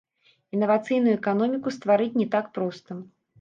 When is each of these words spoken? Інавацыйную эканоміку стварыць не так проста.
Інавацыйную 0.59 1.13
эканоміку 1.19 1.75
стварыць 1.77 2.11
не 2.23 2.27
так 2.37 2.51
проста. 2.57 2.99